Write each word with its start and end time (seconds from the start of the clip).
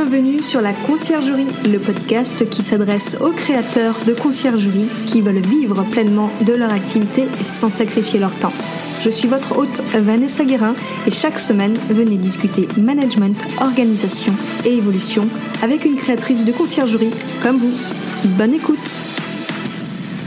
Bienvenue 0.00 0.44
sur 0.44 0.60
la 0.60 0.72
Conciergerie, 0.72 1.48
le 1.68 1.80
podcast 1.80 2.48
qui 2.48 2.62
s'adresse 2.62 3.16
aux 3.20 3.32
créateurs 3.32 3.96
de 4.06 4.14
conciergerie 4.14 4.86
qui 5.08 5.20
veulent 5.20 5.44
vivre 5.44 5.82
pleinement 5.90 6.30
de 6.46 6.52
leur 6.52 6.72
activité 6.72 7.26
sans 7.42 7.68
sacrifier 7.68 8.20
leur 8.20 8.32
temps. 8.36 8.52
Je 9.02 9.10
suis 9.10 9.26
votre 9.26 9.58
hôte 9.58 9.80
Vanessa 9.94 10.44
Guérin 10.44 10.76
et 11.04 11.10
chaque 11.10 11.40
semaine, 11.40 11.74
venez 11.88 12.16
discuter 12.16 12.68
management, 12.80 13.44
organisation 13.60 14.32
et 14.64 14.76
évolution 14.76 15.28
avec 15.62 15.84
une 15.84 15.96
créatrice 15.96 16.44
de 16.44 16.52
conciergerie 16.52 17.12
comme 17.42 17.58
vous. 17.58 17.76
Bonne 18.38 18.54
écoute 18.54 19.00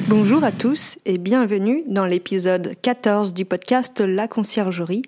Bonjour 0.09 0.43
à 0.43 0.51
tous 0.51 0.97
et 1.05 1.17
bienvenue 1.17 1.85
dans 1.87 2.05
l'épisode 2.05 2.73
14 2.81 3.33
du 3.33 3.45
podcast 3.45 4.01
La 4.01 4.27
Conciergerie. 4.27 5.03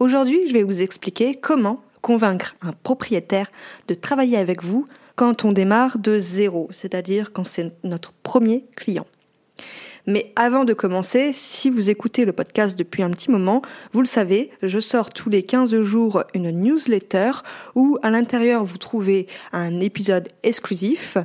Aujourd'hui, 0.00 0.48
je 0.48 0.52
vais 0.52 0.64
vous 0.64 0.80
expliquer 0.80 1.36
comment 1.36 1.80
convaincre 2.00 2.56
un 2.62 2.72
propriétaire 2.72 3.50
de 3.88 3.94
travailler 3.94 4.36
avec 4.36 4.62
vous 4.62 4.86
quand 5.16 5.44
on 5.44 5.52
démarre 5.52 5.98
de 5.98 6.18
zéro, 6.18 6.68
c'est-à-dire 6.70 7.32
quand 7.32 7.44
c'est 7.44 7.72
notre 7.84 8.12
premier 8.22 8.64
client. 8.76 9.06
Mais 10.06 10.32
avant 10.34 10.64
de 10.64 10.72
commencer, 10.72 11.32
si 11.32 11.68
vous 11.68 11.90
écoutez 11.90 12.24
le 12.24 12.32
podcast 12.32 12.78
depuis 12.78 13.02
un 13.02 13.10
petit 13.10 13.30
moment, 13.30 13.62
vous 13.92 14.00
le 14.00 14.06
savez, 14.06 14.50
je 14.62 14.78
sors 14.78 15.10
tous 15.10 15.28
les 15.28 15.42
15 15.42 15.80
jours 15.82 16.24
une 16.34 16.50
newsletter 16.50 17.32
où 17.74 17.98
à 18.02 18.10
l'intérieur 18.10 18.64
vous 18.64 18.78
trouvez 18.78 19.26
un 19.52 19.80
épisode 19.80 20.28
exclusif, 20.42 21.18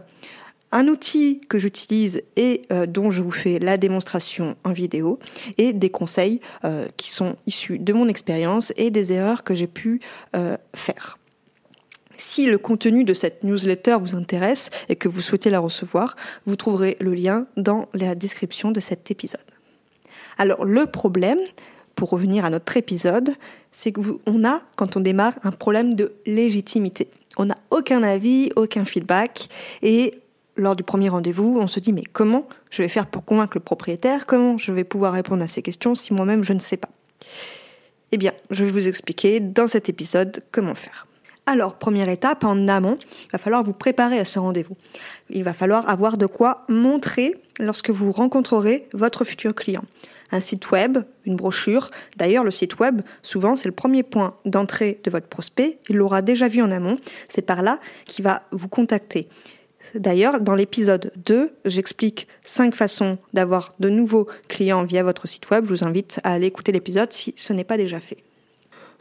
un 0.76 0.90
outil 0.90 1.40
que 1.48 1.58
j'utilise 1.58 2.22
et 2.36 2.64
euh, 2.72 2.86
dont 2.86 3.10
je 3.10 3.22
vous 3.22 3.32
fais 3.32 3.60
la 3.60 3.78
démonstration 3.78 4.58
en 4.66 4.74
vidéo 4.74 5.20
et 5.58 5.72
des 5.72 5.90
conseils 5.90 6.42
euh, 6.66 6.86
qui 6.98 7.10
sont 7.10 7.38
issus 7.48 7.80
de 7.80 7.94
mon 7.94 8.10
expérience 8.10 8.74
et 8.76 8.92
des 8.92 9.14
erreurs 9.14 9.46
que 9.46 9.56
j'ai 9.56 9.68
pu 9.68 10.02
euh, 10.36 10.58
faire. 10.76 11.18
Si 12.18 12.46
le 12.46 12.58
contenu 12.58 13.06
de 13.06 13.14
cette 13.14 13.46
newsletter 13.46 13.98
vous 14.02 14.16
intéresse 14.16 14.70
et 14.90 14.98
que 14.98 15.08
vous 15.08 15.22
souhaitez 15.22 15.50
la 15.50 15.60
recevoir, 15.60 16.18
vous 16.46 16.58
trouverez 16.58 16.98
le 17.00 17.14
lien 17.14 17.48
dans 17.56 17.88
la 17.94 18.14
description 18.14 18.72
de 18.72 18.82
cet 18.82 19.10
épisode. 19.12 19.40
Alors 20.38 20.66
le 20.66 20.86
problème, 20.88 21.40
pour 21.96 22.10
revenir 22.10 22.44
à 22.44 22.50
notre 22.50 22.76
épisode, 22.76 23.34
c'est 23.72 23.94
qu'on 23.94 24.46
a, 24.46 24.62
quand 24.76 24.98
on 24.98 25.00
démarre, 25.00 25.36
un 25.44 25.52
problème 25.52 25.96
de 25.96 26.16
légitimité. 26.26 27.08
On 27.38 27.46
n'a 27.46 27.58
aucun 27.70 28.04
avis, 28.04 28.50
aucun 28.58 28.84
feedback, 28.84 29.48
et 29.82 30.14
lors 30.58 30.76
du 30.76 30.84
premier 30.84 31.10
rendez-vous, 31.10 31.58
on 31.60 31.68
se 31.68 31.80
dit 31.80 31.94
mais 31.94 32.04
comment 32.04 32.48
je 32.70 32.82
vais 32.82 32.90
faire 32.90 33.08
pour 33.08 33.26
convaincre 33.26 33.54
le 33.56 33.62
propriétaire? 33.62 34.26
Comment 34.26 34.58
je 34.58 34.72
vais 34.72 34.84
pouvoir 34.84 35.14
répondre 35.14 35.44
à 35.44 35.48
ces 35.48 35.62
questions 35.62 35.96
si 35.96 36.14
moi-même 36.14 36.44
je 36.44 36.54
ne 36.54 36.60
sais 36.60 36.78
pas? 36.78 36.90
Eh 38.12 38.18
bien, 38.18 38.34
je 38.52 38.64
vais 38.64 38.72
vous 38.72 38.88
expliquer 38.88 39.40
dans 39.40 39.68
cet 39.68 39.90
épisode 39.90 40.44
comment 40.52 40.76
faire. 40.76 41.08
Alors, 41.48 41.76
première 41.76 42.10
étape, 42.10 42.44
en 42.44 42.68
amont, 42.68 42.98
il 43.26 43.32
va 43.32 43.38
falloir 43.38 43.64
vous 43.64 43.74
préparer 43.74 44.18
à 44.18 44.26
ce 44.26 44.40
rendez-vous. 44.40 44.76
Il 45.30 45.44
va 45.44 45.54
falloir 45.54 45.88
avoir 45.90 46.18
de 46.18 46.26
quoi 46.26 46.66
montrer 46.70 47.36
lorsque 47.60 47.92
vous 47.92 48.12
rencontrerez 48.12 48.88
votre 48.94 49.24
futur 49.26 49.54
client. 49.54 49.84
Un 50.32 50.40
site 50.40 50.72
web, 50.72 50.98
une 51.26 51.36
brochure. 51.36 51.92
D'ailleurs, 52.18 52.44
le 52.44 52.50
site 52.50 52.80
web, 52.80 53.02
souvent, 53.22 53.56
c'est 53.56 53.68
le 53.68 53.76
premier 53.76 54.02
point 54.02 54.36
d'entrée 54.46 55.00
de 55.04 55.12
votre 55.12 55.28
prospect. 55.28 55.78
Il 55.88 55.98
l'aura 55.98 56.24
déjà 56.24 56.48
vu 56.48 56.64
en 56.64 56.72
amont. 56.72 56.98
C'est 57.30 57.44
par 57.44 57.62
là 57.62 57.80
qu'il 58.06 58.24
va 58.24 58.42
vous 58.52 58.68
contacter. 58.68 59.28
D'ailleurs, 59.94 60.42
dans 60.42 60.56
l'épisode 60.56 61.12
2, 61.26 61.52
j'explique 61.66 62.28
5 62.44 62.76
façons 62.76 63.18
d'avoir 63.34 63.74
de 63.80 63.90
nouveaux 63.90 64.28
clients 64.48 64.84
via 64.84 65.04
votre 65.04 65.28
site 65.28 65.50
web. 65.52 65.66
Je 65.66 65.70
vous 65.70 65.84
invite 65.84 66.20
à 66.24 66.34
aller 66.34 66.48
écouter 66.48 66.72
l'épisode 66.72 67.14
si 67.14 67.34
ce 67.36 67.54
n'est 67.54 67.64
pas 67.64 67.78
déjà 67.78 68.00
fait. 68.00 68.18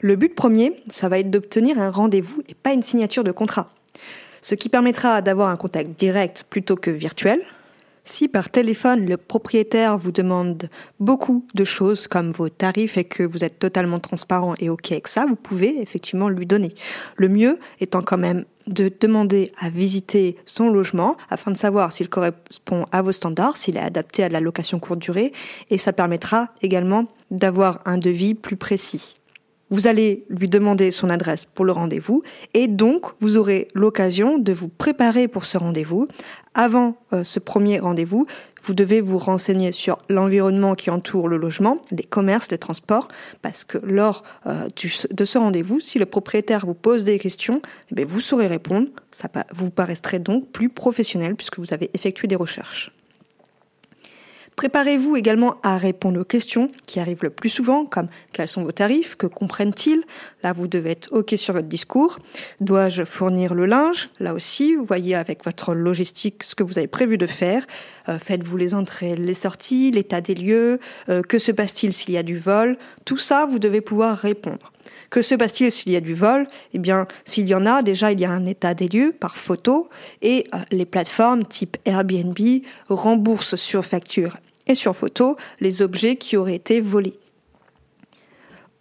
Le 0.00 0.16
but 0.16 0.34
premier, 0.34 0.82
ça 0.90 1.08
va 1.08 1.18
être 1.18 1.30
d'obtenir 1.30 1.78
un 1.78 1.90
rendez-vous 1.90 2.42
et 2.48 2.54
pas 2.54 2.72
une 2.72 2.82
signature 2.82 3.24
de 3.24 3.32
contrat. 3.32 3.70
Ce 4.42 4.54
qui 4.54 4.68
permettra 4.68 5.22
d'avoir 5.22 5.48
un 5.48 5.56
contact 5.56 5.98
direct 5.98 6.44
plutôt 6.50 6.76
que 6.76 6.90
virtuel, 6.90 7.40
si 8.04 8.28
par 8.28 8.50
téléphone 8.50 9.06
le 9.06 9.16
propriétaire 9.16 9.96
vous 9.96 10.12
demande 10.12 10.68
beaucoup 11.00 11.46
de 11.54 11.64
choses 11.64 12.06
comme 12.06 12.32
vos 12.32 12.50
tarifs 12.50 12.98
et 12.98 13.04
que 13.04 13.22
vous 13.22 13.44
êtes 13.44 13.58
totalement 13.58 13.98
transparent 13.98 14.54
et 14.58 14.68
OK 14.68 14.92
avec 14.92 15.08
ça, 15.08 15.24
vous 15.26 15.36
pouvez 15.36 15.80
effectivement 15.80 16.28
lui 16.28 16.44
donner. 16.44 16.74
Le 17.16 17.28
mieux 17.28 17.58
étant 17.80 18.02
quand 18.02 18.18
même 18.18 18.44
de 18.66 18.90
demander 19.00 19.52
à 19.58 19.70
visiter 19.70 20.36
son 20.44 20.70
logement 20.70 21.16
afin 21.30 21.50
de 21.50 21.56
savoir 21.56 21.92
s'il 21.92 22.08
correspond 22.08 22.86
à 22.92 23.02
vos 23.02 23.12
standards, 23.12 23.56
s'il 23.56 23.76
est 23.76 23.80
adapté 23.80 24.24
à 24.24 24.28
la 24.28 24.40
location 24.40 24.78
courte 24.78 25.00
durée 25.00 25.32
et 25.70 25.78
ça 25.78 25.92
permettra 25.92 26.48
également 26.62 27.06
d'avoir 27.30 27.80
un 27.84 27.98
devis 27.98 28.34
plus 28.34 28.56
précis. 28.56 29.16
Vous 29.70 29.86
allez 29.86 30.24
lui 30.28 30.48
demander 30.48 30.90
son 30.90 31.10
adresse 31.10 31.46
pour 31.46 31.64
le 31.64 31.72
rendez-vous 31.72 32.22
et 32.52 32.68
donc 32.68 33.06
vous 33.20 33.36
aurez 33.36 33.68
l'occasion 33.74 34.38
de 34.38 34.52
vous 34.52 34.68
préparer 34.68 35.26
pour 35.26 35.46
ce 35.46 35.58
rendez-vous. 35.58 36.06
Avant 36.54 36.96
euh, 37.12 37.24
ce 37.24 37.40
premier 37.40 37.80
rendez-vous, 37.80 38.26
vous 38.64 38.74
devez 38.74 39.00
vous 39.00 39.18
renseigner 39.18 39.72
sur 39.72 39.98
l'environnement 40.08 40.74
qui 40.74 40.90
entoure 40.90 41.28
le 41.28 41.36
logement, 41.36 41.80
les 41.90 42.02
commerces, 42.02 42.50
les 42.50 42.58
transports, 42.58 43.08
parce 43.42 43.64
que 43.64 43.78
lors 43.78 44.22
euh, 44.46 44.66
de 45.10 45.24
ce 45.24 45.38
rendez-vous, 45.38 45.80
si 45.80 45.98
le 45.98 46.06
propriétaire 46.06 46.66
vous 46.66 46.74
pose 46.74 47.04
des 47.04 47.18
questions, 47.18 47.60
eh 47.96 48.04
vous 48.04 48.20
saurez 48.20 48.46
répondre. 48.46 48.88
Ça 49.10 49.28
vous 49.54 49.70
paraîtrez 49.70 50.18
donc 50.18 50.50
plus 50.50 50.68
professionnel 50.68 51.36
puisque 51.36 51.58
vous 51.58 51.72
avez 51.72 51.90
effectué 51.94 52.26
des 52.26 52.36
recherches. 52.36 52.90
Préparez-vous 54.56 55.16
également 55.16 55.56
à 55.62 55.78
répondre 55.78 56.20
aux 56.20 56.24
questions 56.24 56.70
qui 56.86 57.00
arrivent 57.00 57.22
le 57.24 57.30
plus 57.30 57.48
souvent, 57.48 57.86
comme 57.86 58.08
quels 58.32 58.48
sont 58.48 58.62
vos 58.62 58.72
tarifs, 58.72 59.16
que 59.16 59.26
comprennent-ils? 59.26 60.04
Là, 60.42 60.52
vous 60.52 60.68
devez 60.68 60.92
être 60.92 61.08
OK 61.12 61.34
sur 61.36 61.54
votre 61.54 61.66
discours. 61.66 62.18
Dois-je 62.60 63.04
fournir 63.04 63.54
le 63.54 63.66
linge? 63.66 64.10
Là 64.20 64.32
aussi, 64.32 64.76
vous 64.76 64.84
voyez 64.84 65.16
avec 65.16 65.44
votre 65.44 65.74
logistique 65.74 66.44
ce 66.44 66.54
que 66.54 66.62
vous 66.62 66.78
avez 66.78 66.86
prévu 66.86 67.18
de 67.18 67.26
faire. 67.26 67.66
Euh, 68.08 68.18
faites-vous 68.18 68.56
les 68.56 68.74
entrées, 68.74 69.16
les 69.16 69.34
sorties, 69.34 69.90
l'état 69.90 70.20
des 70.20 70.34
lieux 70.34 70.78
euh, 71.08 71.22
Que 71.22 71.38
se 71.38 71.50
passe-t-il 71.50 71.92
s'il 71.92 72.14
y 72.14 72.18
a 72.18 72.22
du 72.22 72.36
vol? 72.36 72.76
Tout 73.04 73.18
ça, 73.18 73.46
vous 73.46 73.58
devez 73.58 73.80
pouvoir 73.80 74.16
répondre. 74.16 74.73
Que 75.14 75.22
se 75.22 75.36
passe-t-il 75.36 75.70
s'il 75.70 75.92
y 75.92 75.96
a 75.96 76.00
du 76.00 76.12
vol 76.12 76.48
Eh 76.72 76.80
bien, 76.80 77.06
s'il 77.24 77.46
y 77.46 77.54
en 77.54 77.66
a, 77.66 77.84
déjà, 77.84 78.10
il 78.10 78.18
y 78.18 78.24
a 78.24 78.32
un 78.32 78.46
état 78.46 78.74
des 78.74 78.88
lieux 78.88 79.12
par 79.12 79.36
photo 79.36 79.88
et 80.22 80.42
euh, 80.52 80.58
les 80.72 80.86
plateformes 80.86 81.44
type 81.44 81.76
Airbnb 81.84 82.36
remboursent 82.88 83.54
sur 83.54 83.84
facture 83.84 84.36
et 84.66 84.74
sur 84.74 84.96
photo 84.96 85.36
les 85.60 85.82
objets 85.82 86.16
qui 86.16 86.36
auraient 86.36 86.56
été 86.56 86.80
volés. 86.80 87.14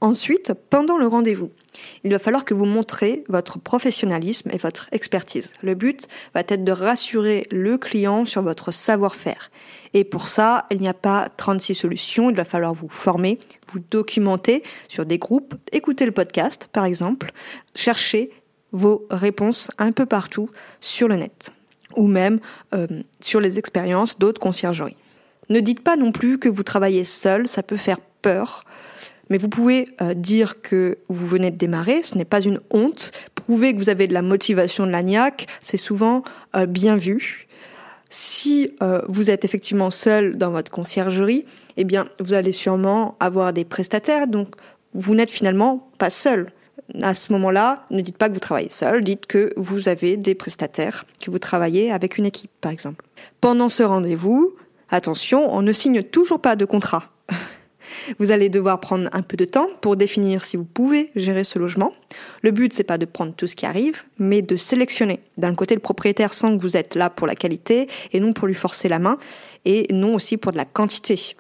Ensuite, 0.04 0.52
pendant 0.70 0.98
le 0.98 1.08
rendez-vous, 1.08 1.50
il 2.04 2.12
va 2.12 2.20
falloir 2.20 2.44
que 2.44 2.54
vous 2.54 2.66
montrez 2.66 3.24
votre 3.30 3.58
professionnalisme 3.58 4.50
et 4.52 4.58
votre 4.58 4.90
expertise. 4.92 5.54
Le 5.62 5.76
but 5.76 6.10
va 6.34 6.42
être 6.42 6.66
de 6.66 6.74
rassurer 6.74 7.48
le 7.52 7.78
client 7.78 8.26
sur 8.26 8.42
votre 8.42 8.74
savoir-faire. 8.74 9.50
Et 9.94 10.04
pour 10.04 10.28
ça, 10.28 10.66
il 10.72 10.80
n'y 10.80 10.90
a 10.90 10.94
pas 10.94 11.30
36 11.30 11.74
solutions, 11.74 12.30
il 12.30 12.36
va 12.36 12.44
falloir 12.44 12.74
vous 12.74 12.90
former, 12.90 13.40
vous 13.72 13.80
documenter 13.80 14.62
sur 14.90 15.06
des 15.06 15.20
groupes, 15.20 15.56
écouter 15.72 16.06
le 16.06 16.12
podcast 16.12 16.68
par 16.74 16.84
exemple, 16.84 17.32
chercher 17.74 18.30
vos 18.74 19.08
réponses 19.10 19.72
un 19.78 19.94
peu 19.94 20.06
partout 20.06 20.50
sur 20.82 21.08
le 21.08 21.16
net 21.16 21.54
ou 21.96 22.08
même 22.08 22.42
euh, 22.74 22.88
sur 23.22 23.40
les 23.40 23.58
expériences 23.58 24.20
d'autres 24.20 24.42
conciergeries. 24.42 24.98
Ne 25.48 25.62
dites 25.62 25.82
pas 25.82 25.96
non 25.96 26.12
plus 26.12 26.40
que 26.40 26.50
vous 26.50 26.64
travaillez 26.64 27.06
seul, 27.06 27.48
ça 27.48 27.64
peut 27.64 27.78
faire 27.78 28.02
peur. 28.22 28.66
Mais 29.30 29.38
vous 29.38 29.50
pouvez 29.50 29.90
euh, 30.02 30.14
dire 30.14 30.62
que 30.62 30.98
vous 31.08 31.28
venez 31.28 31.52
de 31.52 31.58
démarrer, 31.58 32.04
ce 32.04 32.18
n'est 32.18 32.26
pas 32.26 32.42
une 32.42 32.60
honte. 32.72 33.12
Prouver 33.36 33.74
que 33.74 33.78
vous 33.78 33.90
avez 33.90 34.08
de 34.08 34.14
la 34.14 34.22
motivation 34.22 34.86
de 34.86 34.92
l'agnac, 34.92 35.48
c'est 35.62 35.78
souvent 35.78 36.24
euh, 36.56 36.66
bien 36.66 36.98
vu. 36.98 37.48
Si 38.10 38.76
euh, 38.84 39.02
vous 39.08 39.32
êtes 39.32 39.44
effectivement 39.44 39.90
seul 39.90 40.38
dans 40.38 40.52
votre 40.52 40.70
conciergerie, 40.70 41.46
eh 41.78 41.84
bien, 41.84 42.06
vous 42.20 42.34
allez 42.34 42.52
sûrement 42.52 43.16
avoir 43.20 43.54
des 43.54 43.66
prestataires, 43.66 44.28
donc 44.28 44.56
vous 44.94 45.16
n'êtes 45.16 45.32
finalement 45.32 45.90
pas 45.98 46.12
seul. 46.12 46.52
À 47.02 47.16
ce 47.16 47.32
moment-là, 47.34 47.86
ne 47.90 48.02
dites 48.02 48.18
pas 48.18 48.28
que 48.28 48.34
vous 48.34 48.40
travaillez 48.40 48.70
seul, 48.70 49.04
dites 49.04 49.26
que 49.26 49.52
vous 49.58 49.90
avez 49.90 50.18
des 50.18 50.36
prestataires, 50.36 51.06
que 51.20 51.32
vous 51.32 51.40
travaillez 51.40 51.92
avec 51.92 52.18
une 52.18 52.26
équipe, 52.26 52.52
par 52.62 52.72
exemple. 52.72 53.04
Pendant 53.42 53.70
ce 53.70 53.84
rendez-vous, 53.84 54.54
attention, 54.90 55.48
on 55.52 55.62
ne 55.62 55.72
signe 55.72 56.04
toujours 56.04 56.40
pas 56.40 56.56
de 56.56 56.66
contrat. 56.66 57.13
Vous 58.20 58.32
allez 58.32 58.50
devoir 58.50 58.80
prendre 58.80 59.10
un 59.14 59.22
peu 59.22 59.38
de 59.38 59.46
temps 59.46 59.68
pour 59.82 59.96
définir 59.96 60.46
si 60.46 60.58
vous 60.58 60.66
pouvez 60.66 61.12
gérer 61.16 61.44
ce 61.44 61.60
logement. 61.60 61.92
Le 62.42 62.52
but, 62.52 62.74
c'est 62.74 62.84
pas 62.84 62.98
de 62.98 63.06
prendre 63.06 63.34
tout 63.34 63.48
ce 63.48 63.56
qui 63.56 63.66
arrive, 63.66 64.04
mais 64.20 64.42
de 64.42 64.56
sélectionner. 64.56 65.20
D'un 65.38 65.56
côté, 65.56 65.76
le 65.76 65.82
propriétaire 65.82 66.34
sent 66.34 66.58
que 66.58 66.62
vous 66.62 66.78
êtes 66.78 66.96
là 66.96 67.10
pour 67.10 67.28
la 67.28 67.36
qualité 67.36 67.88
et 68.12 68.20
non 68.20 68.34
pour 68.34 68.48
lui 68.48 68.56
forcer 68.56 68.90
la 68.90 69.00
main, 69.00 69.18
et 69.66 69.88
non 69.92 70.16
aussi 70.16 70.38
pour 70.38 70.52
de 70.52 70.58
la 70.58 70.66
quantité. 70.66 71.36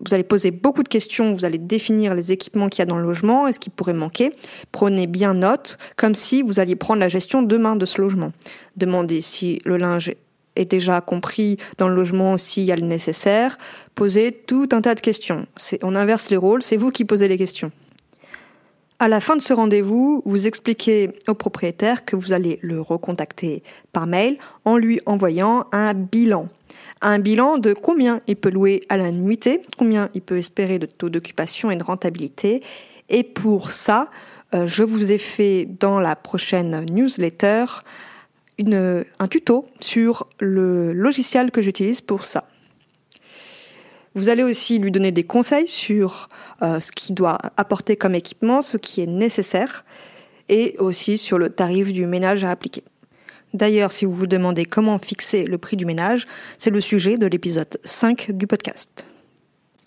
Vous 0.00 0.12
allez 0.12 0.22
poser 0.22 0.50
beaucoup 0.50 0.82
de 0.82 0.88
questions, 0.88 1.32
vous 1.32 1.44
allez 1.44 1.58
définir 1.58 2.14
les 2.14 2.32
équipements 2.32 2.68
qu'il 2.68 2.80
y 2.80 2.82
a 2.82 2.86
dans 2.86 2.98
le 2.98 3.04
logement 3.04 3.48
et 3.48 3.52
ce 3.52 3.60
qui 3.60 3.70
pourrait 3.70 3.94
manquer. 3.94 4.30
Prenez 4.70 5.06
bien 5.06 5.34
note, 5.34 5.78
comme 5.96 6.14
si 6.14 6.42
vous 6.42 6.60
alliez 6.60 6.76
prendre 6.76 7.00
la 7.00 7.08
gestion 7.08 7.42
demain 7.42 7.76
de 7.76 7.86
ce 7.86 8.00
logement. 8.00 8.32
Demandez 8.76 9.20
si 9.20 9.60
le 9.64 9.78
linge 9.78 10.12
est 10.56 10.70
déjà 10.70 11.00
compris 11.00 11.56
dans 11.78 11.88
le 11.88 11.94
logement 11.94 12.36
s'il 12.36 12.64
y 12.64 12.72
a 12.72 12.76
le 12.76 12.86
nécessaire. 12.86 13.58
Posez 13.94 14.32
tout 14.32 14.68
un 14.72 14.80
tas 14.80 14.94
de 14.94 15.00
questions. 15.00 15.46
On 15.82 15.94
inverse 15.94 16.30
les 16.30 16.36
rôles, 16.36 16.62
c'est 16.62 16.76
vous 16.76 16.90
qui 16.90 17.04
posez 17.04 17.28
les 17.28 17.38
questions. 17.38 17.72
À 18.98 19.08
la 19.08 19.20
fin 19.20 19.34
de 19.34 19.42
ce 19.42 19.52
rendez-vous, 19.52 20.22
vous 20.24 20.46
expliquez 20.46 21.10
au 21.26 21.34
propriétaire 21.34 22.04
que 22.04 22.14
vous 22.14 22.32
allez 22.32 22.60
le 22.62 22.80
recontacter 22.80 23.64
par 23.92 24.06
mail 24.06 24.38
en 24.64 24.76
lui 24.76 25.00
envoyant 25.06 25.64
un 25.72 25.92
bilan. 25.92 26.48
Un 27.00 27.18
bilan 27.18 27.58
de 27.58 27.72
combien 27.72 28.20
il 28.28 28.36
peut 28.36 28.50
louer 28.50 28.84
à 28.88 28.96
la 28.96 29.10
nuitée, 29.10 29.62
combien 29.76 30.08
il 30.14 30.22
peut 30.22 30.38
espérer 30.38 30.78
de 30.78 30.86
taux 30.86 31.10
d'occupation 31.10 31.72
et 31.72 31.76
de 31.76 31.82
rentabilité. 31.82 32.62
Et 33.08 33.24
pour 33.24 33.72
ça, 33.72 34.08
euh, 34.54 34.68
je 34.68 34.84
vous 34.84 35.10
ai 35.10 35.18
fait 35.18 35.66
dans 35.80 35.98
la 35.98 36.14
prochaine 36.14 36.86
newsletter 36.92 37.64
un 38.70 39.28
tuto 39.28 39.66
sur 39.80 40.28
le 40.38 40.92
logiciel 40.92 41.50
que 41.50 41.62
j'utilise 41.62 42.00
pour 42.00 42.24
ça. 42.24 42.48
Vous 44.14 44.28
allez 44.28 44.42
aussi 44.42 44.78
lui 44.78 44.90
donner 44.90 45.10
des 45.10 45.24
conseils 45.24 45.68
sur 45.68 46.28
euh, 46.62 46.80
ce 46.80 46.92
qu'il 46.92 47.14
doit 47.14 47.38
apporter 47.56 47.96
comme 47.96 48.14
équipement, 48.14 48.60
ce 48.60 48.76
qui 48.76 49.00
est 49.00 49.06
nécessaire, 49.06 49.84
et 50.48 50.76
aussi 50.78 51.16
sur 51.16 51.38
le 51.38 51.48
tarif 51.48 51.92
du 51.92 52.04
ménage 52.04 52.44
à 52.44 52.50
appliquer. 52.50 52.84
D'ailleurs, 53.54 53.92
si 53.92 54.04
vous 54.04 54.12
vous 54.12 54.26
demandez 54.26 54.64
comment 54.64 54.98
fixer 54.98 55.44
le 55.44 55.58
prix 55.58 55.76
du 55.76 55.86
ménage, 55.86 56.26
c'est 56.58 56.70
le 56.70 56.80
sujet 56.80 57.16
de 57.16 57.26
l'épisode 57.26 57.78
5 57.84 58.32
du 58.32 58.46
podcast. 58.46 59.06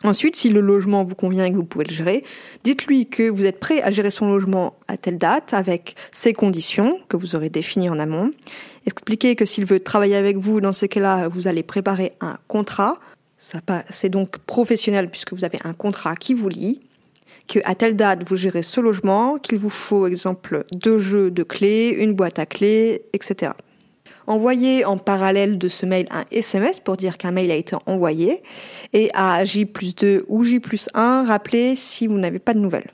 Ensuite, 0.06 0.36
si 0.36 0.50
le 0.50 0.60
logement 0.60 1.04
vous 1.04 1.16
convient 1.16 1.46
et 1.46 1.52
que 1.52 1.56
vous 1.56 1.64
pouvez 1.64 1.86
le 1.86 1.94
gérer, 1.94 2.24
dites-lui 2.64 3.08
que 3.08 3.28
vous 3.30 3.46
êtes 3.46 3.60
prêt 3.60 3.82
à 3.82 3.92
gérer 3.92 4.12
son 4.12 4.28
logement 4.28 4.76
à 4.88 4.98
telle 4.98 5.18
date 5.18 5.54
avec 5.54 5.96
ces 6.12 6.34
conditions 6.34 7.00
que 7.10 7.18
vous 7.18 7.36
aurez 7.36 7.50
définies 7.50 7.90
en 7.90 7.98
amont. 8.00 8.32
Expliquez 8.86 9.36
que 9.36 9.46
s'il 9.46 9.66
veut 9.66 9.80
travailler 9.80 10.16
avec 10.16 10.38
vous, 10.38 10.62
dans 10.62 10.74
ce 10.74 10.86
cas-là, 10.86 11.28
vous 11.28 11.48
allez 11.48 11.64
préparer 11.64 12.14
un 12.22 12.38
contrat. 12.48 13.00
C'est 13.38 14.10
donc 14.10 14.38
professionnel 14.40 15.10
puisque 15.10 15.34
vous 15.34 15.44
avez 15.44 15.60
un 15.64 15.74
contrat 15.74 16.16
qui 16.16 16.34
vous 16.34 16.50
lie. 16.50 16.82
Que 17.48 17.60
à 17.64 17.76
telle 17.76 17.96
date 17.96 18.28
vous 18.28 18.36
gérez 18.36 18.64
ce 18.64 18.82
logement, 18.82 19.38
qu'il 19.38 19.60
vous 19.60 19.70
faut, 19.70 20.08
exemple, 20.08 20.66
deux 20.74 20.98
jeux 20.98 21.30
de 21.30 21.44
clés, 21.44 21.90
une 21.90 22.14
boîte 22.14 22.40
à 22.40 22.46
clés, 22.46 23.04
etc. 23.14 23.52
Envoyez 24.28 24.86
en 24.86 24.98
parallèle 24.98 25.58
de 25.58 25.70
ce 25.70 25.86
mail 25.86 26.08
un 26.10 26.26
SMS 26.32 26.80
pour 26.80 26.98
dire 26.98 27.18
qu'un 27.18 27.32
mail 27.32 27.52
a 27.52 27.56
été 27.56 27.76
envoyé. 27.86 28.42
Et 28.94 29.10
à 29.14 29.46
J 29.46 29.66
plus 29.66 29.96
2 29.96 30.26
ou 30.28 30.44
J 30.44 30.60
plus 30.60 30.90
1, 30.94 31.26
rappelez 31.26 31.76
si 31.76 32.08
vous 32.08 32.18
n'avez 32.18 32.40
pas 32.40 32.54
de 32.54 32.60
nouvelles. 32.60 32.90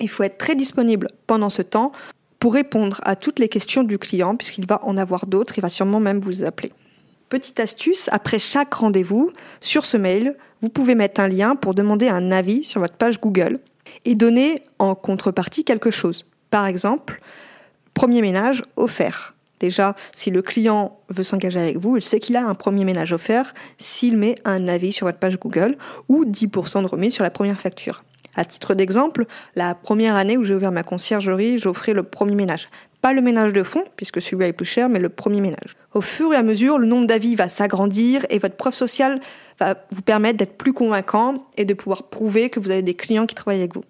Il 0.00 0.08
faut 0.08 0.22
être 0.22 0.38
très 0.38 0.54
disponible 0.54 1.08
pendant 1.26 1.50
ce 1.50 1.62
temps 1.62 1.92
pour 2.38 2.54
répondre 2.54 3.00
à 3.04 3.14
toutes 3.14 3.38
les 3.38 3.48
questions 3.48 3.84
du 3.84 3.98
client, 3.98 4.34
puisqu'il 4.34 4.66
va 4.66 4.80
en 4.84 4.96
avoir 4.96 5.26
d'autres, 5.26 5.58
il 5.58 5.60
va 5.60 5.68
sûrement 5.68 6.00
même 6.00 6.18
vous 6.18 6.42
appeler. 6.42 6.72
Petite 7.28 7.60
astuce, 7.60 8.08
après 8.12 8.38
chaque 8.38 8.74
rendez-vous, 8.74 9.30
sur 9.60 9.84
ce 9.84 9.96
mail, 9.96 10.36
vous 10.60 10.68
pouvez 10.68 10.94
mettre 10.94 11.20
un 11.20 11.28
lien 11.28 11.56
pour 11.56 11.74
demander 11.74 12.08
un 12.08 12.32
avis 12.32 12.64
sur 12.64 12.80
votre 12.80 12.96
page 12.96 13.20
Google 13.20 13.60
et 14.04 14.14
donner 14.14 14.62
en 14.78 14.94
contrepartie 14.94 15.64
quelque 15.64 15.90
chose. 15.90 16.26
Par 16.50 16.66
exemple, 16.66 17.20
premier 17.94 18.22
ménage 18.22 18.62
offert. 18.76 19.34
Déjà, 19.62 19.94
si 20.10 20.30
le 20.30 20.42
client 20.42 20.98
veut 21.08 21.22
s'engager 21.22 21.60
avec 21.60 21.78
vous, 21.78 21.96
il 21.96 22.02
sait 22.02 22.18
qu'il 22.18 22.36
a 22.36 22.44
un 22.44 22.54
premier 22.54 22.84
ménage 22.84 23.12
offert 23.12 23.54
s'il 23.78 24.16
met 24.16 24.34
un 24.44 24.66
avis 24.66 24.92
sur 24.92 25.06
votre 25.06 25.18
page 25.18 25.38
Google 25.38 25.76
ou 26.08 26.24
10% 26.24 26.82
de 26.82 26.88
remise 26.88 27.14
sur 27.14 27.22
la 27.22 27.30
première 27.30 27.60
facture. 27.60 28.02
À 28.34 28.44
titre 28.44 28.74
d'exemple, 28.74 29.24
la 29.54 29.76
première 29.76 30.16
année 30.16 30.36
où 30.36 30.42
j'ai 30.42 30.54
ouvert 30.54 30.72
ma 30.72 30.82
conciergerie, 30.82 31.58
j'offrais 31.58 31.92
le 31.92 32.02
premier 32.02 32.34
ménage. 32.34 32.70
Pas 33.02 33.12
le 33.12 33.20
ménage 33.20 33.52
de 33.52 33.62
fond, 33.62 33.84
puisque 33.94 34.20
celui-là 34.20 34.48
est 34.48 34.52
plus 34.52 34.66
cher, 34.66 34.88
mais 34.88 34.98
le 34.98 35.10
premier 35.10 35.40
ménage. 35.40 35.76
Au 35.94 36.00
fur 36.00 36.32
et 36.32 36.36
à 36.36 36.42
mesure, 36.42 36.78
le 36.78 36.86
nombre 36.88 37.06
d'avis 37.06 37.36
va 37.36 37.48
s'agrandir 37.48 38.26
et 38.30 38.40
votre 38.40 38.56
preuve 38.56 38.74
sociale 38.74 39.20
va 39.60 39.76
vous 39.90 40.02
permettre 40.02 40.38
d'être 40.38 40.58
plus 40.58 40.72
convaincant 40.72 41.46
et 41.56 41.64
de 41.64 41.74
pouvoir 41.74 42.02
prouver 42.04 42.50
que 42.50 42.58
vous 42.58 42.72
avez 42.72 42.82
des 42.82 42.94
clients 42.94 43.26
qui 43.26 43.36
travaillent 43.36 43.60
avec 43.60 43.74
vous. 43.76 43.84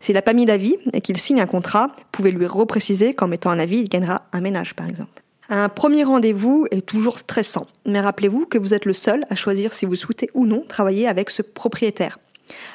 S'il 0.00 0.14
n'a 0.14 0.22
pas 0.22 0.32
mis 0.32 0.46
d'avis 0.46 0.76
et 0.92 1.00
qu'il 1.00 1.18
signe 1.18 1.40
un 1.40 1.46
contrat, 1.46 1.88
vous 1.96 2.04
pouvez 2.12 2.30
lui 2.30 2.46
repréciser 2.46 3.14
qu'en 3.14 3.28
mettant 3.28 3.50
un 3.50 3.58
avis, 3.58 3.78
il 3.78 3.88
gagnera 3.88 4.22
un 4.32 4.40
ménage, 4.40 4.74
par 4.74 4.88
exemple. 4.88 5.22
Un 5.50 5.68
premier 5.68 6.04
rendez-vous 6.04 6.66
est 6.70 6.86
toujours 6.86 7.18
stressant, 7.18 7.66
mais 7.84 8.00
rappelez-vous 8.00 8.46
que 8.46 8.56
vous 8.56 8.72
êtes 8.72 8.86
le 8.86 8.94
seul 8.94 9.26
à 9.28 9.34
choisir 9.34 9.74
si 9.74 9.84
vous 9.84 9.94
souhaitez 9.94 10.30
ou 10.32 10.46
non 10.46 10.64
travailler 10.66 11.06
avec 11.06 11.28
ce 11.28 11.42
propriétaire. 11.42 12.18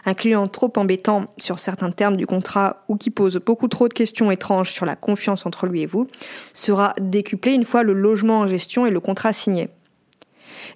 Un 0.05 0.13
client 0.13 0.47
trop 0.47 0.71
embêtant 0.77 1.33
sur 1.37 1.59
certains 1.59 1.91
termes 1.91 2.15
du 2.15 2.27
contrat 2.27 2.83
ou 2.87 2.95
qui 2.95 3.09
pose 3.09 3.39
beaucoup 3.43 3.67
trop 3.67 3.87
de 3.87 3.93
questions 3.93 4.31
étranges 4.31 4.71
sur 4.71 4.85
la 4.85 4.95
confiance 4.95 5.45
entre 5.45 5.65
lui 5.67 5.81
et 5.81 5.85
vous 5.85 6.07
sera 6.53 6.93
décuplé 6.99 7.53
une 7.53 7.65
fois 7.65 7.83
le 7.83 7.93
logement 7.93 8.39
en 8.39 8.47
gestion 8.47 8.85
et 8.85 8.91
le 8.91 8.99
contrat 8.99 9.33
signé. 9.33 9.69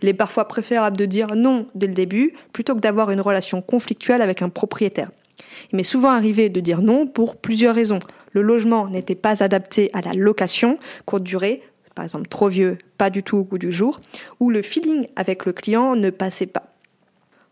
Il 0.01 0.09
est 0.09 0.13
parfois 0.13 0.47
préférable 0.47 0.97
de 0.97 1.05
dire 1.05 1.35
non 1.35 1.67
dès 1.75 1.87
le 1.87 1.93
début 1.93 2.33
plutôt 2.53 2.75
que 2.75 2.79
d'avoir 2.79 3.11
une 3.11 3.21
relation 3.21 3.61
conflictuelle 3.61 4.21
avec 4.21 4.41
un 4.41 4.49
propriétaire. 4.49 5.11
Il 5.71 5.77
m'est 5.77 5.83
souvent 5.83 6.09
arrivé 6.09 6.49
de 6.49 6.59
dire 6.59 6.81
non 6.81 7.07
pour 7.07 7.37
plusieurs 7.37 7.75
raisons. 7.75 7.99
Le 8.31 8.41
logement 8.41 8.87
n'était 8.87 9.15
pas 9.15 9.43
adapté 9.43 9.89
à 9.93 10.01
la 10.01 10.13
location, 10.13 10.79
courte 11.05 11.23
durée, 11.23 11.61
par 11.95 12.03
exemple 12.05 12.27
trop 12.27 12.47
vieux, 12.47 12.77
pas 12.97 13.09
du 13.09 13.23
tout 13.23 13.37
au 13.37 13.43
goût 13.43 13.57
du 13.57 13.71
jour, 13.71 14.01
ou 14.39 14.49
le 14.49 14.61
feeling 14.61 15.07
avec 15.15 15.45
le 15.45 15.53
client 15.53 15.95
ne 15.95 16.09
passait 16.09 16.47
pas. 16.47 16.73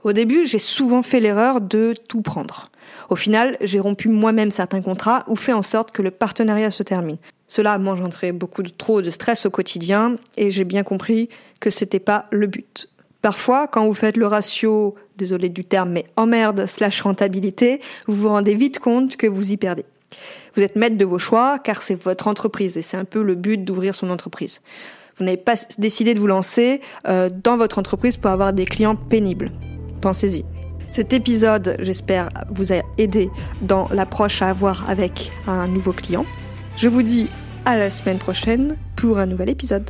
Au 0.03 0.13
début, 0.13 0.47
j'ai 0.47 0.59
souvent 0.59 1.03
fait 1.03 1.19
l'erreur 1.19 1.61
de 1.61 1.93
tout 2.07 2.21
prendre. 2.21 2.71
Au 3.09 3.15
final, 3.15 3.57
j'ai 3.61 3.79
rompu 3.79 4.09
moi-même 4.09 4.49
certains 4.49 4.81
contrats 4.81 5.23
ou 5.27 5.35
fait 5.35 5.53
en 5.53 5.61
sorte 5.61 5.91
que 5.91 6.01
le 6.01 6.11
partenariat 6.11 6.71
se 6.71 6.81
termine. 6.81 7.17
Cela 7.47 7.77
m'engendrait 7.77 8.31
beaucoup 8.31 8.63
trop 8.63 9.01
de 9.01 9.09
stress 9.09 9.45
au 9.45 9.49
quotidien 9.51 10.15
et 10.37 10.49
j'ai 10.49 10.63
bien 10.63 10.83
compris 10.83 11.29
que 11.59 11.69
c'était 11.69 11.99
pas 11.99 12.25
le 12.31 12.47
but. 12.47 12.87
Parfois, 13.21 13.67
quand 13.67 13.85
vous 13.85 13.93
faites 13.93 14.17
le 14.17 14.27
ratio, 14.27 14.95
désolé 15.17 15.49
du 15.49 15.63
terme, 15.63 15.91
mais 15.91 16.05
emmerde 16.15 16.65
slash 16.65 17.01
rentabilité, 17.01 17.79
vous 18.07 18.15
vous 18.15 18.29
rendez 18.29 18.55
vite 18.55 18.79
compte 18.79 19.15
que 19.15 19.27
vous 19.27 19.51
y 19.51 19.57
perdez. 19.57 19.85
Vous 20.55 20.63
êtes 20.63 20.75
maître 20.75 20.97
de 20.97 21.05
vos 21.05 21.19
choix 21.19 21.59
car 21.59 21.81
c'est 21.81 22.01
votre 22.01 22.27
entreprise 22.27 22.77
et 22.77 22.81
c'est 22.81 22.97
un 22.97 23.05
peu 23.05 23.21
le 23.21 23.35
but 23.35 23.63
d'ouvrir 23.63 23.95
son 23.95 24.09
entreprise. 24.09 24.61
Vous 25.17 25.25
n'avez 25.25 25.37
pas 25.37 25.55
décidé 25.77 26.13
de 26.13 26.19
vous 26.19 26.27
lancer 26.27 26.81
euh, 27.07 27.29
dans 27.43 27.57
votre 27.57 27.79
entreprise 27.79 28.17
pour 28.17 28.31
avoir 28.31 28.53
des 28.53 28.65
clients 28.65 28.95
pénibles. 28.95 29.51
Pensez-y. 30.01 30.43
Cet 30.89 31.13
épisode, 31.13 31.77
j'espère, 31.79 32.29
vous 32.49 32.73
a 32.73 32.81
aidé 32.97 33.29
dans 33.61 33.87
l'approche 33.89 34.41
à 34.41 34.49
avoir 34.49 34.89
avec 34.89 35.31
un 35.47 35.67
nouveau 35.67 35.93
client. 35.93 36.25
Je 36.75 36.89
vous 36.89 37.03
dis 37.03 37.29
à 37.65 37.77
la 37.77 37.89
semaine 37.89 38.17
prochaine 38.17 38.75
pour 38.97 39.19
un 39.19 39.25
nouvel 39.25 39.49
épisode. 39.49 39.89